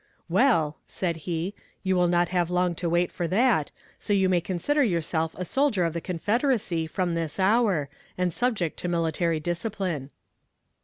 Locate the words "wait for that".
2.89-3.69